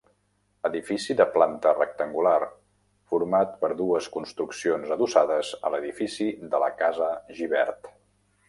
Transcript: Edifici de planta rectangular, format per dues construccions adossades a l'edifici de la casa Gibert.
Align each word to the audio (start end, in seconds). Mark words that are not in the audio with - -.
Edifici 0.69 1.15
de 1.19 1.27
planta 1.35 1.73
rectangular, 1.75 2.39
format 3.13 3.53
per 3.65 3.71
dues 3.83 4.09
construccions 4.17 4.95
adossades 4.99 5.55
a 5.71 5.75
l'edifici 5.75 6.31
de 6.55 6.63
la 6.69 6.75
casa 6.85 7.13
Gibert. 7.43 7.93